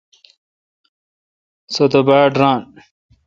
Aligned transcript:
سو 1.73 1.83
تہ 1.91 1.99
باڑ 2.07 2.29
ران۔ 2.39 2.61